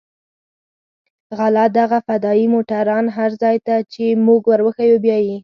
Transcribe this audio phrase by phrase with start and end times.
[1.37, 5.35] غله دغه فدايي موټران هر ځاى ته چې موږ وروښيو بيايي.